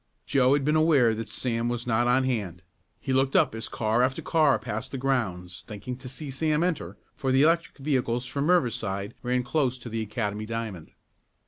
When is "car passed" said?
4.23-4.91